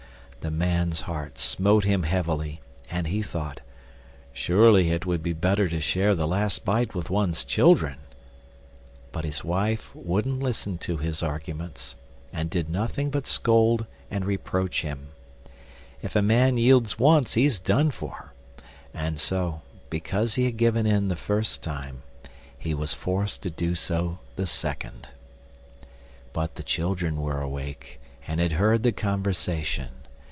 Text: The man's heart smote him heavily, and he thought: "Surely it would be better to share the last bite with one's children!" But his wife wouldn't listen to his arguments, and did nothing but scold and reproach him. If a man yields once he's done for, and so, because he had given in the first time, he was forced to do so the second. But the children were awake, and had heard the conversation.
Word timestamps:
The 0.43 0.49
man's 0.49 1.01
heart 1.01 1.37
smote 1.37 1.83
him 1.83 2.01
heavily, 2.01 2.61
and 2.89 3.05
he 3.05 3.21
thought: 3.21 3.61
"Surely 4.33 4.89
it 4.89 5.05
would 5.05 5.21
be 5.21 5.33
better 5.33 5.69
to 5.69 5.79
share 5.79 6.15
the 6.15 6.27
last 6.27 6.65
bite 6.65 6.95
with 6.95 7.11
one's 7.11 7.45
children!" 7.45 7.97
But 9.11 9.23
his 9.23 9.43
wife 9.43 9.95
wouldn't 9.95 10.39
listen 10.41 10.79
to 10.79 10.97
his 10.97 11.21
arguments, 11.21 11.95
and 12.33 12.49
did 12.49 12.71
nothing 12.71 13.11
but 13.11 13.27
scold 13.27 13.85
and 14.09 14.25
reproach 14.25 14.81
him. 14.81 15.09
If 16.01 16.15
a 16.15 16.23
man 16.23 16.57
yields 16.57 16.97
once 16.97 17.35
he's 17.35 17.59
done 17.59 17.91
for, 17.91 18.33
and 18.95 19.19
so, 19.19 19.61
because 19.91 20.33
he 20.33 20.45
had 20.45 20.57
given 20.57 20.87
in 20.87 21.07
the 21.09 21.15
first 21.15 21.61
time, 21.61 22.01
he 22.57 22.73
was 22.73 22.95
forced 22.95 23.43
to 23.43 23.51
do 23.51 23.75
so 23.75 24.17
the 24.37 24.47
second. 24.47 25.09
But 26.33 26.55
the 26.55 26.63
children 26.63 27.17
were 27.17 27.41
awake, 27.41 28.01
and 28.25 28.39
had 28.39 28.53
heard 28.53 28.81
the 28.81 28.91
conversation. 28.91 29.89